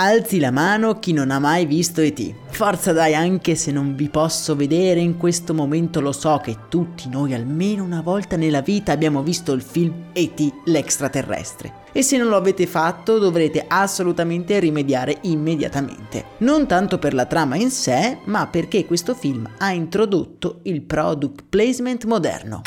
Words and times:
Alzi 0.00 0.38
la 0.38 0.52
mano 0.52 1.00
chi 1.00 1.12
non 1.12 1.32
ha 1.32 1.40
mai 1.40 1.66
visto 1.66 2.00
E.T. 2.00 2.32
Forza 2.50 2.92
dai, 2.92 3.16
anche 3.16 3.56
se 3.56 3.72
non 3.72 3.96
vi 3.96 4.08
posso 4.08 4.54
vedere 4.54 5.00
in 5.00 5.16
questo 5.16 5.54
momento, 5.54 6.00
lo 6.00 6.12
so 6.12 6.40
che 6.40 6.56
tutti 6.68 7.08
noi 7.08 7.34
almeno 7.34 7.82
una 7.82 8.00
volta 8.00 8.36
nella 8.36 8.60
vita 8.60 8.92
abbiamo 8.92 9.24
visto 9.24 9.50
il 9.50 9.60
film 9.60 10.10
E.T. 10.12 10.52
l'extraterrestre. 10.66 11.86
E 11.90 12.02
se 12.02 12.16
non 12.16 12.28
lo 12.28 12.36
avete 12.36 12.68
fatto 12.68 13.18
dovrete 13.18 13.64
assolutamente 13.66 14.60
rimediare 14.60 15.18
immediatamente. 15.22 16.26
Non 16.38 16.68
tanto 16.68 17.00
per 17.00 17.12
la 17.12 17.26
trama 17.26 17.56
in 17.56 17.72
sé, 17.72 18.18
ma 18.26 18.46
perché 18.46 18.86
questo 18.86 19.14
film 19.14 19.50
ha 19.58 19.72
introdotto 19.72 20.60
il 20.62 20.80
product 20.82 21.46
placement 21.48 22.04
moderno. 22.04 22.62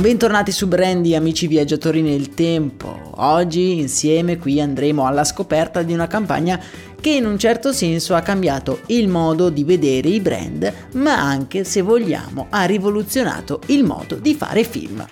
Bentornati 0.00 0.50
su 0.50 0.66
Brandy, 0.66 1.14
amici 1.14 1.46
viaggiatori 1.46 2.00
nel 2.00 2.30
tempo. 2.30 2.98
Oggi 3.16 3.78
insieme 3.78 4.38
qui 4.38 4.58
andremo 4.58 5.04
alla 5.04 5.24
scoperta 5.24 5.82
di 5.82 5.92
una 5.92 6.06
campagna 6.06 6.58
che 6.98 7.10
in 7.10 7.26
un 7.26 7.38
certo 7.38 7.70
senso 7.74 8.14
ha 8.14 8.22
cambiato 8.22 8.80
il 8.86 9.08
modo 9.08 9.50
di 9.50 9.62
vedere 9.62 10.08
i 10.08 10.20
brand, 10.20 10.72
ma 10.94 11.20
anche, 11.20 11.64
se 11.64 11.82
vogliamo, 11.82 12.46
ha 12.48 12.64
rivoluzionato 12.64 13.60
il 13.66 13.84
modo 13.84 14.14
di 14.14 14.34
fare 14.34 14.64
film. 14.64 15.06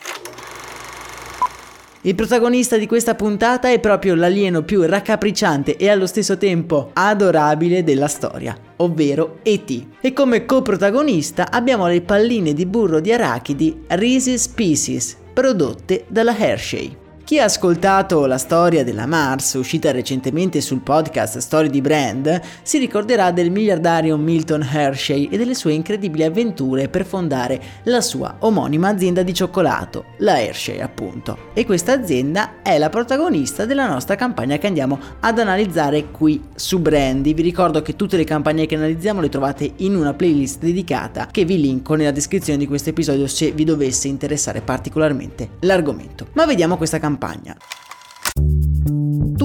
Il 2.01 2.15
protagonista 2.15 2.79
di 2.79 2.87
questa 2.87 3.15
puntata 3.15 3.71
è 3.71 3.79
proprio 3.81 4.15
l'alieno 4.15 4.63
più 4.63 4.81
raccapricciante 4.85 5.77
e 5.77 5.91
allo 5.91 6.07
stesso 6.07 6.39
tempo 6.39 6.93
adorabile 6.95 7.85
della 7.85 8.09
storia, 8.09 8.57
ovvero 8.79 9.39
E.T. 9.43 9.87
E 10.01 10.13
come 10.13 10.45
coprotagonista 10.45 11.51
abbiamo 11.51 11.87
le 11.87 12.03
palline 12.03 12.53
di 12.53 12.67
burro 12.67 13.01
di 13.01 13.13
arachidi 13.13 13.85
Reese's 13.87 14.49
Pieces, 14.49 15.17
prodotte 15.33 16.05
dalla 16.09 16.37
Hershey. 16.37 17.07
Chi 17.29 17.39
ha 17.39 17.45
ascoltato 17.45 18.25
la 18.25 18.39
storia 18.39 18.83
della 18.83 19.05
Mars, 19.05 19.53
uscita 19.53 19.91
recentemente 19.91 20.63
sul 20.63 20.81
podcast 20.81 21.37
Story 21.37 21.69
di 21.69 21.83
Brand, 21.83 22.41
si 22.63 22.79
ricorderà 22.79 23.33
del 23.33 23.51
miliardario 23.51 24.17
Milton 24.17 24.63
Hershey 24.63 25.29
e 25.31 25.37
delle 25.37 25.55
sue 25.55 25.75
incredibili 25.75 26.25
avventure 26.25 26.89
per 26.89 27.05
fondare 27.05 27.61
la 27.83 28.01
sua 28.01 28.37
omonima 28.39 28.89
azienda 28.89 29.23
di 29.23 29.35
cioccolato, 29.35 30.07
la 30.21 30.41
Hershey 30.41 30.81
appunto. 30.81 31.51
E 31.53 31.67
questa 31.67 31.93
azienda 31.93 32.63
è 32.63 32.79
la 32.79 32.89
protagonista 32.89 33.67
della 33.67 33.87
nostra 33.87 34.15
campagna 34.15 34.57
che 34.57 34.67
andiamo 34.67 34.99
ad 35.21 35.39
analizzare 35.39 36.11
qui 36.11 36.43
su 36.55 36.79
Brandy. 36.79 37.35
Vi 37.35 37.43
ricordo 37.43 37.83
che 37.83 37.95
tutte 37.95 38.17
le 38.17 38.25
campagne 38.25 38.65
che 38.65 38.77
analizziamo 38.77 39.21
le 39.21 39.29
trovate 39.29 39.71
in 39.77 39.97
una 39.97 40.15
playlist 40.15 40.61
dedicata 40.61 41.29
che 41.31 41.45
vi 41.45 41.61
linko 41.61 41.95
nella 41.95 42.11
descrizione 42.11 42.59
di 42.59 42.67
questo 42.67 42.89
episodio 42.89 43.27
se 43.27 43.51
vi 43.51 43.65
dovesse 43.65 44.09
interessare 44.09 44.63
particolarmente 44.63 45.51
l'argomento. 45.61 46.29
Ma 46.33 46.47
vediamo 46.47 46.79
questa 46.79 46.99
campagna 46.99 47.17
campagna. 47.19 47.88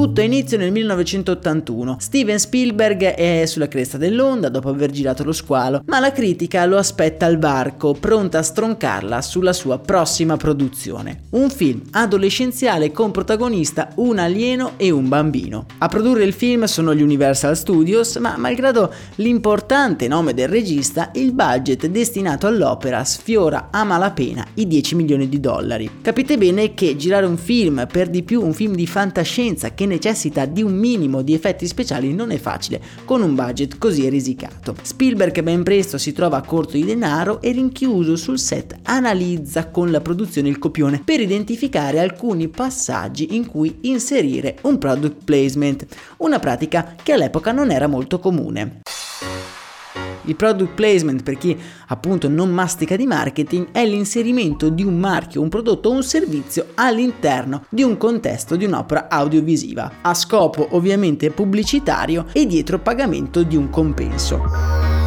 Tutto 0.03 0.19
inizia 0.19 0.57
nel 0.57 0.73
1981. 0.73 1.95
Steven 1.97 2.37
Spielberg 2.37 3.01
è 3.03 3.45
sulla 3.45 3.69
cresta 3.69 3.97
dell'onda 3.97 4.49
dopo 4.49 4.67
aver 4.67 4.91
girato 4.91 5.23
lo 5.23 5.31
squalo, 5.31 5.81
ma 5.85 6.01
la 6.01 6.11
critica 6.11 6.65
lo 6.65 6.77
aspetta 6.77 7.25
al 7.25 7.39
varco, 7.39 7.93
pronta 7.93 8.39
a 8.39 8.41
stroncarla 8.41 9.21
sulla 9.21 9.53
sua 9.53 9.79
prossima 9.79 10.35
produzione. 10.35 11.21
Un 11.29 11.49
film 11.49 11.83
adolescenziale 11.91 12.91
con 12.91 13.11
protagonista 13.11 13.93
un 13.95 14.19
alieno 14.19 14.73
e 14.75 14.89
un 14.91 15.07
bambino. 15.07 15.67
A 15.77 15.87
produrre 15.87 16.25
il 16.25 16.33
film 16.33 16.65
sono 16.65 16.93
gli 16.93 17.01
Universal 17.01 17.55
Studios, 17.55 18.17
ma 18.17 18.35
malgrado 18.35 18.93
l'importante 19.15 20.09
nome 20.09 20.33
del 20.33 20.49
regista, 20.49 21.11
il 21.13 21.31
budget 21.31 21.87
destinato 21.87 22.45
all'opera 22.45 23.05
sfiora 23.05 23.69
a 23.71 23.85
malapena 23.85 24.45
i 24.55 24.67
10 24.67 24.95
milioni 24.95 25.29
di 25.29 25.39
dollari. 25.39 25.89
Capite 26.01 26.37
bene 26.37 26.73
che 26.73 26.97
girare 26.97 27.25
un 27.25 27.37
film, 27.37 27.87
per 27.89 28.09
di 28.09 28.23
più 28.23 28.43
un 28.43 28.51
film 28.51 28.75
di 28.75 28.85
fantascienza 28.85 29.73
che 29.73 29.83
che 29.83 29.92
necessita 29.93 30.45
di 30.45 30.63
un 30.63 30.73
minimo 30.73 31.21
di 31.21 31.33
effetti 31.33 31.67
speciali 31.67 32.13
non 32.13 32.31
è 32.31 32.37
facile 32.37 32.81
con 33.05 33.21
un 33.21 33.35
budget 33.35 33.77
così 33.77 34.09
risicato. 34.09 34.75
Spielberg 34.81 35.41
ben 35.41 35.63
presto 35.63 35.97
si 35.97 36.11
trova 36.13 36.37
a 36.37 36.41
corto 36.41 36.73
di 36.73 36.83
denaro 36.83 37.41
e 37.41 37.51
rinchiuso 37.51 38.15
sul 38.15 38.39
set 38.39 38.75
analizza 38.83 39.69
con 39.69 39.91
la 39.91 40.01
produzione 40.01 40.49
il 40.49 40.57
copione 40.57 41.01
per 41.03 41.19
identificare 41.19 41.99
alcuni 41.99 42.47
passaggi 42.47 43.35
in 43.35 43.45
cui 43.45 43.79
inserire 43.81 44.57
un 44.61 44.77
product 44.77 45.23
placement, 45.23 45.85
una 46.17 46.39
pratica 46.39 46.95
che 47.01 47.13
all'epoca 47.13 47.51
non 47.51 47.69
era 47.71 47.87
molto 47.87 48.19
comune. 48.19 48.81
Il 50.25 50.35
product 50.35 50.73
placement, 50.73 51.23
per 51.23 51.37
chi 51.37 51.57
appunto 51.87 52.29
non 52.29 52.49
mastica 52.49 52.95
di 52.95 53.05
marketing, 53.05 53.67
è 53.71 53.85
l'inserimento 53.85 54.69
di 54.69 54.83
un 54.83 54.97
marchio, 54.97 55.41
un 55.41 55.49
prodotto 55.49 55.89
o 55.89 55.93
un 55.93 56.03
servizio 56.03 56.67
all'interno 56.75 57.65
di 57.69 57.83
un 57.83 57.97
contesto 57.97 58.55
di 58.55 58.65
un'opera 58.65 59.09
audiovisiva, 59.09 59.91
a 60.01 60.13
scopo 60.13 60.67
ovviamente 60.71 61.29
pubblicitario 61.29 62.25
e 62.31 62.45
dietro 62.45 62.79
pagamento 62.79 63.43
di 63.43 63.55
un 63.55 63.69
compenso. 63.69 65.02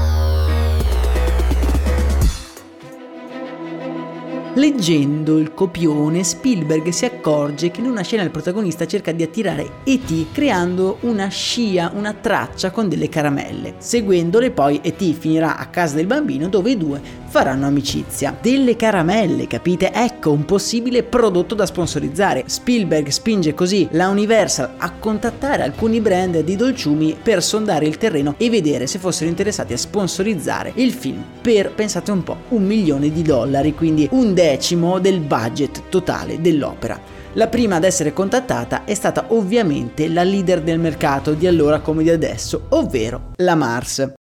Leggendo 4.57 5.37
il 5.37 5.53
copione, 5.53 6.25
Spielberg 6.25 6.89
si 6.89 7.05
accorge 7.05 7.71
che 7.71 7.81
in 7.81 7.89
una 7.89 8.01
scena 8.01 8.23
il 8.23 8.31
protagonista 8.31 8.87
cerca 8.87 9.13
di 9.13 9.23
attirare 9.23 9.83
E.T. 9.85 10.33
creando 10.33 10.97
una 11.01 11.29
scia, 11.29 11.93
una 11.95 12.15
traccia 12.15 12.71
con 12.71 12.89
delle 12.89 13.11
caramelle. 13.11 13.75
Seguendole 13.77 14.51
poi 14.53 14.81
E.T. 14.83 15.13
finirà 15.13 15.59
a 15.59 15.67
casa 15.67 15.97
del 15.97 16.07
bambino 16.07 16.49
dove 16.49 16.71
i 16.71 16.79
due 16.79 17.03
faranno 17.29 17.67
amicizia. 17.67 18.37
Delle 18.41 18.77
caramelle, 18.77 19.47
capite? 19.47 19.93
Ecco 19.93 20.33
un 20.33 20.45
possibile 20.45 21.03
prodotto 21.03 21.55
da 21.55 21.67
sponsorizzare. 21.67 22.45
Spielberg 22.47 23.09
spinge 23.09 23.55
così 23.55 23.89
la 23.93 24.09
Universal 24.09 24.75
a 24.79 24.93
contattare 24.93 25.63
alcuni 25.63 26.01
brand 26.01 26.41
di 26.41 26.57
dolciumi 26.57 27.17
per 27.21 27.43
sondare 27.43 27.87
il 27.87 27.99
terreno 27.99 28.35
e 28.39 28.51
vedere 28.51 28.87
se 28.87 28.99
fossero 28.99 29.29
interessati 29.29 29.73
a 29.73 29.79
sponsorizzare 29.79 30.73
il 30.77 30.93
film 30.93 31.23
per, 31.41 31.73
pensate 31.73 32.11
un 32.11 32.23
po', 32.23 32.37
un 32.49 32.65
milione 32.65 33.13
di 33.13 33.23
dollari, 33.23 33.75
quindi 33.75 34.09
un 34.13 34.35
decimo 34.35 34.99
del 34.99 35.21
budget 35.21 35.89
totale 35.89 36.41
dell'opera. 36.41 37.17
La 37.35 37.49
prima 37.49 37.77
ad 37.77 37.85
essere 37.85 38.15
contattata 38.15 38.85
è 38.85 38.95
stata 38.95 39.27
ovviamente 39.29 40.09
la 40.09 40.23
leader 40.23 40.63
del 40.63 40.79
mercato 40.79 41.35
di 41.35 41.47
allora 41.47 41.81
come 41.81 42.03
di 42.03 42.09
adesso, 42.09 42.67
ovvero 42.71 43.33
la 43.37 43.55
Mars. 43.55 44.13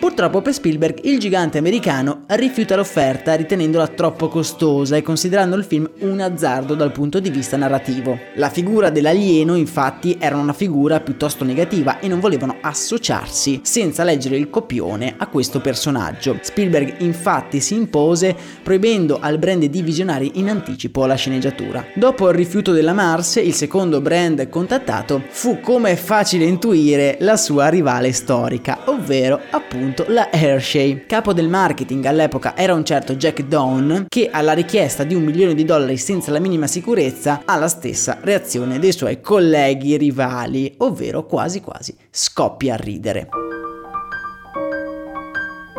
Purtroppo 0.00 0.40
per 0.40 0.54
Spielberg 0.54 1.00
il 1.02 1.18
gigante 1.18 1.58
americano 1.58 2.22
rifiuta 2.28 2.74
l'offerta 2.74 3.34
ritenendola 3.34 3.86
troppo 3.86 4.28
costosa 4.28 4.96
e 4.96 5.02
considerando 5.02 5.56
il 5.56 5.64
film 5.64 5.88
un 5.98 6.20
azzardo 6.20 6.74
dal 6.74 6.90
punto 6.90 7.20
di 7.20 7.28
vista 7.28 7.58
narrativo. 7.58 8.18
La 8.36 8.48
figura 8.48 8.88
dell'alieno 8.88 9.56
infatti 9.56 10.16
era 10.18 10.36
una 10.36 10.54
figura 10.54 11.00
piuttosto 11.00 11.44
negativa 11.44 12.00
e 12.00 12.08
non 12.08 12.18
volevano 12.18 12.56
associarsi 12.62 13.60
senza 13.62 14.02
leggere 14.02 14.38
il 14.38 14.48
copione 14.48 15.16
a 15.18 15.26
questo 15.26 15.60
personaggio. 15.60 16.38
Spielberg 16.40 17.02
infatti 17.02 17.60
si 17.60 17.74
impose 17.74 18.34
proibendo 18.62 19.18
al 19.20 19.36
brand 19.36 19.64
di 19.66 19.82
visionari 19.82 20.32
in 20.36 20.48
anticipo 20.48 21.04
la 21.04 21.14
sceneggiatura. 21.14 21.84
Dopo 21.94 22.30
il 22.30 22.36
rifiuto 22.36 22.72
della 22.72 22.94
Mars, 22.94 23.36
il 23.36 23.52
secondo 23.52 24.00
brand 24.00 24.48
contattato 24.48 25.22
fu 25.28 25.60
come 25.60 25.90
è 25.90 25.96
facile 25.96 26.46
intuire 26.46 27.18
la 27.20 27.36
sua 27.36 27.68
rivale 27.68 28.12
storica, 28.12 28.78
ovvero 28.86 29.38
appunto 29.50 29.88
appunto 29.90 30.04
la 30.08 30.30
Hershey. 30.30 31.04
Capo 31.06 31.32
del 31.32 31.48
marketing 31.48 32.04
all'epoca 32.04 32.56
era 32.56 32.74
un 32.74 32.84
certo 32.84 33.14
Jack 33.14 33.42
Dawn 33.42 34.06
che 34.08 34.28
alla 34.30 34.52
richiesta 34.52 35.04
di 35.04 35.14
un 35.14 35.22
milione 35.22 35.54
di 35.54 35.64
dollari 35.64 35.96
senza 35.96 36.30
la 36.30 36.38
minima 36.38 36.66
sicurezza 36.66 37.42
ha 37.44 37.56
la 37.56 37.68
stessa 37.68 38.18
reazione 38.20 38.78
dei 38.78 38.92
suoi 38.92 39.20
colleghi 39.20 39.96
rivali, 39.96 40.72
ovvero 40.78 41.26
quasi 41.26 41.60
quasi 41.60 41.94
scoppia 42.10 42.74
a 42.74 42.76
ridere. 42.76 43.28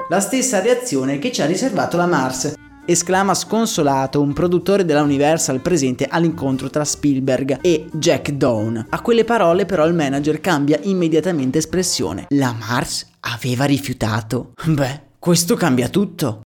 La 0.10 0.20
stessa 0.20 0.60
reazione 0.60 1.20
che 1.20 1.32
ci 1.32 1.42
ha 1.42 1.46
riservato 1.46 1.96
la 1.96 2.06
Mars, 2.06 2.54
esclama 2.86 3.34
sconsolato 3.34 4.20
un 4.20 4.34
produttore 4.34 4.84
della 4.84 5.04
Universal 5.04 5.62
presente 5.62 6.06
all'incontro 6.06 6.70
tra 6.70 6.84
Spielberg 6.84 7.60
e 7.62 7.86
Jack 7.94 8.32
Dawn. 8.32 8.88
A 8.90 9.02
quelle 9.02 9.24
parole 9.24 9.66
però 9.66 9.86
il 9.86 9.94
manager 9.94 10.42
cambia 10.42 10.78
immediatamente 10.82 11.60
espressione. 11.60 12.26
La 12.30 12.54
Mars 12.54 13.11
aveva 13.22 13.66
rifiutato. 13.66 14.54
Beh, 14.66 15.02
questo 15.20 15.56
cambia 15.56 15.90
tutto. 15.90 16.42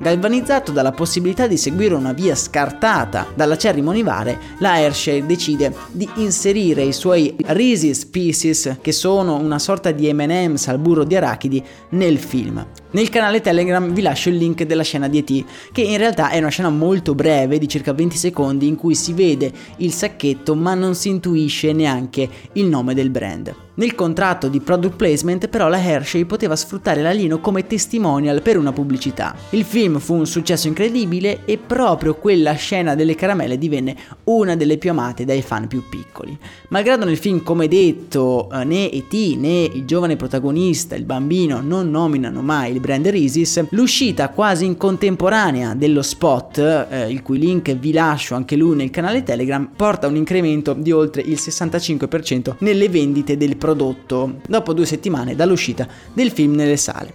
Galvanizzato 0.00 0.70
dalla 0.70 0.92
possibilità 0.92 1.48
di 1.48 1.56
seguire 1.56 1.94
una 1.94 2.12
via 2.12 2.36
scartata 2.36 3.26
dall'acerrimo 3.34 3.90
rivale, 3.90 4.38
la 4.58 4.78
Hershey 4.80 5.26
decide 5.26 5.74
di 5.90 6.08
inserire 6.16 6.82
i 6.82 6.92
suoi 6.92 7.34
Reese's 7.46 8.04
Pieces, 8.06 8.76
che 8.80 8.92
sono 8.92 9.34
una 9.34 9.58
sorta 9.58 9.90
di 9.90 10.12
M&M's 10.12 10.68
al 10.68 10.78
burro 10.78 11.02
di 11.02 11.16
arachidi, 11.16 11.64
nel 11.90 12.18
film. 12.18 12.64
Nel 12.90 13.10
canale 13.10 13.42
Telegram 13.42 13.92
vi 13.92 14.00
lascio 14.00 14.30
il 14.30 14.36
link 14.36 14.62
della 14.62 14.82
scena 14.82 15.08
di 15.08 15.18
ET, 15.18 15.44
che 15.72 15.82
in 15.82 15.98
realtà 15.98 16.30
è 16.30 16.38
una 16.38 16.48
scena 16.48 16.70
molto 16.70 17.14
breve, 17.14 17.58
di 17.58 17.68
circa 17.68 17.92
20 17.92 18.16
secondi, 18.16 18.66
in 18.66 18.76
cui 18.76 18.94
si 18.94 19.12
vede 19.12 19.52
il 19.78 19.92
sacchetto 19.92 20.54
ma 20.54 20.72
non 20.72 20.94
si 20.94 21.10
intuisce 21.10 21.74
neanche 21.74 22.26
il 22.52 22.64
nome 22.64 22.94
del 22.94 23.10
brand. 23.10 23.54
Nel 23.78 23.94
contratto 23.94 24.48
di 24.48 24.58
product 24.58 24.96
placement 24.96 25.46
però 25.46 25.68
la 25.68 25.80
Hershey 25.80 26.24
poteva 26.24 26.56
sfruttare 26.56 27.00
l'alieno 27.00 27.38
come 27.38 27.64
testimonial 27.64 28.42
per 28.42 28.58
una 28.58 28.72
pubblicità. 28.72 29.36
Il 29.50 29.62
film 29.62 30.00
fu 30.00 30.14
un 30.14 30.26
successo 30.26 30.66
incredibile 30.66 31.44
e 31.44 31.58
proprio 31.58 32.16
quella 32.16 32.54
scena 32.54 32.96
delle 32.96 33.14
caramelle 33.14 33.56
divenne 33.56 33.94
una 34.24 34.56
delle 34.56 34.78
più 34.78 34.90
amate 34.90 35.24
dai 35.24 35.42
fan 35.42 35.68
più 35.68 35.84
piccoli. 35.88 36.36
Malgrado 36.70 37.04
nel 37.04 37.18
film, 37.18 37.44
come 37.44 37.68
detto, 37.68 38.50
eh, 38.50 38.64
né 38.64 38.90
E.T. 38.90 39.12
né 39.36 39.70
il 39.72 39.84
giovane 39.84 40.16
protagonista, 40.16 40.96
il 40.96 41.04
bambino, 41.04 41.60
non 41.60 41.88
nominano 41.88 42.42
mai 42.42 42.77
il 42.78 42.80
brand 42.80 43.06
Reese's, 43.06 43.66
l'uscita 43.70 44.30
quasi 44.30 44.64
in 44.64 44.76
contemporanea 44.76 45.74
dello 45.74 46.02
spot, 46.02 46.58
eh, 46.58 47.10
il 47.10 47.22
cui 47.22 47.38
link 47.38 47.74
vi 47.76 47.92
lascio 47.92 48.34
anche 48.34 48.56
lui 48.56 48.76
nel 48.76 48.90
canale 48.90 49.22
Telegram, 49.22 49.68
porta 49.74 50.06
un 50.06 50.16
incremento 50.16 50.72
di 50.72 50.92
oltre 50.92 51.22
il 51.22 51.36
65% 51.36 52.56
nelle 52.60 52.88
vendite 52.88 53.36
del 53.36 53.56
prodotto 53.56 54.40
dopo 54.48 54.72
due 54.72 54.86
settimane 54.86 55.34
dall'uscita 55.34 55.86
del 56.12 56.30
film 56.30 56.54
nelle 56.54 56.76
sale. 56.76 57.12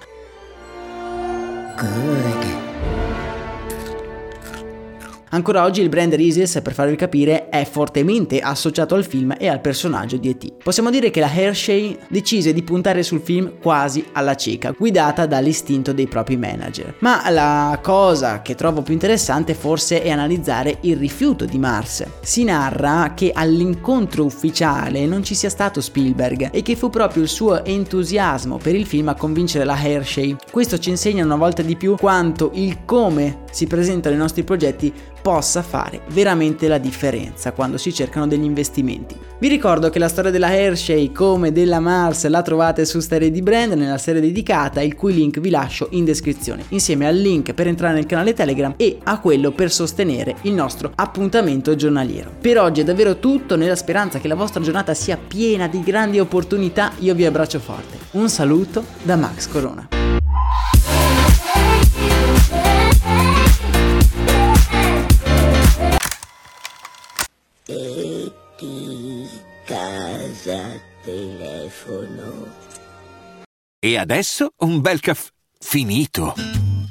Good. 1.77 2.73
Ancora 5.34 5.64
oggi 5.64 5.82
il 5.82 5.90
brand 5.90 6.14
Reese's, 6.14 6.60
per 6.62 6.74
farvi 6.74 6.96
capire, 6.96 7.50
è 7.50 7.66
fortemente 7.66 8.40
associato 8.40 8.94
al 8.94 9.04
film 9.04 9.34
e 9.40 9.48
al 9.48 9.62
personaggio 9.62 10.18
di 10.18 10.30
E.T. 10.30 10.64
Possiamo 10.64 10.92
dire 10.92 11.10
che 11.10 11.20
la 11.20 11.34
Hershey 11.34 11.98
decise 12.08 12.54
di 12.54 12.62
puntare 12.62 13.02
sul 13.02 13.20
film 13.20 13.54
quasi 13.60 14.06
alla 14.12 14.36
cieca, 14.36 14.76
guidata 14.78 15.26
dall'istinto 15.26 15.92
dei 15.92 16.06
propri 16.06 16.38
manager. 16.38 16.98
Ma 17.00 17.28
la 17.32 17.80
cosa 17.82 18.44
che 18.44 18.54
trovo 18.54 18.84
più 18.84 18.94
interessante 18.94 19.56
forse 19.56 20.04
è 20.04 20.12
analizzare 20.12 20.78
il 20.82 20.98
rifiuto 20.98 21.46
di 21.46 21.58
Mars. 21.58 22.06
Si 22.22 22.44
narra 22.44 23.14
che 23.16 23.32
all'incontro 23.34 24.26
ufficiale 24.26 25.08
non 25.08 25.24
ci 25.24 25.34
sia 25.34 25.50
stato 25.50 25.82
Spielberg 25.82 26.50
e 26.52 26.62
che 26.62 26.76
fu 26.76 26.92
proprio 26.92 27.24
il 27.24 27.30
suo 27.30 27.66
entusiasmo 27.66 28.58
per 28.58 28.76
il 28.76 28.86
film 28.86 29.08
a 29.08 29.16
convincere 29.16 29.66
la 29.66 29.82
Hershey. 29.84 30.36
Questo 30.52 30.78
ci 30.78 30.92
insegna 30.92 31.26
una 31.26 31.38
volta 31.38 31.64
di 31.64 31.76
più 31.76 31.96
quanto 31.98 32.52
il 32.54 32.86
come 32.86 33.42
si 33.50 33.66
presentano 33.66 34.14
i 34.14 34.20
nostri 34.20 34.44
progetti 34.44 34.94
possa 35.24 35.64
fare 35.64 36.02
veramente 36.10 36.68
la 36.68 36.78
differenza 36.78 37.54
quando 37.54 37.78
si 37.78 37.94
cercano 37.94 38.28
degli 38.28 38.44
investimenti. 38.44 39.18
Vi 39.40 39.48
ricordo 39.48 39.90
che 39.90 39.98
la 39.98 40.10
storia 40.10 40.31
della 40.31 40.54
Hershey 40.54 41.12
come 41.12 41.52
della 41.52 41.80
Mars 41.80 42.28
la 42.28 42.42
trovate 42.42 42.86
su 42.86 43.00
Storie 43.00 43.31
di 43.31 43.42
Brand 43.42 43.74
nella 43.74 43.98
serie 43.98 44.22
dedicata, 44.22 44.81
il 44.81 44.96
cui 44.96 45.14
link 45.14 45.40
vi 45.40 45.50
lascio 45.50 45.88
in 45.92 46.06
descrizione, 46.06 46.66
insieme 46.70 47.08
al 47.08 47.16
link 47.16 47.54
per 47.54 47.68
entrare 47.68 47.94
nel 47.94 48.06
canale 48.06 48.34
Telegram 48.34 48.74
e 48.78 49.00
a 49.04 49.20
quello 49.20 49.52
per 49.52 49.72
sostenere 49.72 50.36
il 50.42 50.54
nostro 50.54 50.92
appuntamento 50.96 51.75
giornaliero. 51.75 52.31
Per 52.40 52.60
oggi 52.60 52.81
è 52.81 52.84
davvero 52.84 53.18
tutto, 53.20 53.56
nella 53.56 53.75
speranza 53.75 54.20
che 54.20 54.28
la 54.28 54.36
vostra 54.36 54.62
giornata 54.62 54.94
sia 54.94 55.18
piena 55.18 55.68
di 55.68 55.81
grandi 55.81 56.20
opportunità, 56.20 56.92
io 57.00 57.16
vi 57.16 57.25
abbraccio 57.25 57.60
forte. 57.60 57.98
Un 58.12 58.30
saluto 58.30 58.84
da 59.04 59.16
Max 59.16 59.48
Corona. 59.48 60.12
Telefono. 71.94 72.48
E 73.80 73.98
adesso 73.98 74.54
un 74.60 74.81
bel 74.81 75.00
caffè 75.00 75.30
finito. 75.60 76.34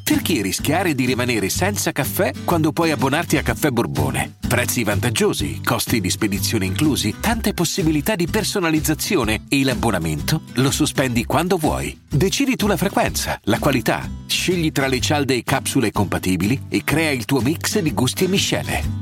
Perché 0.04 0.42
rischiare 0.42 0.94
di 0.94 1.06
rimanere 1.06 1.48
senza 1.48 1.90
caffè 1.90 2.32
quando 2.44 2.72
puoi 2.72 2.90
abbonarti 2.90 3.38
a 3.38 3.42
Caffè 3.42 3.70
Borbone? 3.70 4.34
Prezzi 4.46 4.84
vantaggiosi, 4.84 5.62
costi 5.64 6.00
di 6.00 6.10
spedizione 6.10 6.66
inclusi, 6.66 7.14
tante 7.18 7.54
possibilità 7.54 8.14
di 8.14 8.26
personalizzazione 8.26 9.44
e 9.48 9.64
l'abbonamento 9.64 10.42
lo 10.56 10.70
sospendi 10.70 11.24
quando 11.24 11.56
vuoi. 11.56 11.98
Decidi 12.10 12.56
tu 12.56 12.66
la 12.66 12.76
frequenza, 12.76 13.40
la 13.44 13.58
qualità, 13.58 14.06
scegli 14.26 14.70
tra 14.70 14.86
le 14.86 15.00
cialde 15.00 15.34
e 15.34 15.44
capsule 15.44 15.92
compatibili 15.92 16.64
e 16.68 16.84
crea 16.84 17.10
il 17.10 17.24
tuo 17.24 17.40
mix 17.40 17.78
di 17.78 17.94
gusti 17.94 18.24
e 18.24 18.28
miscele. 18.28 19.01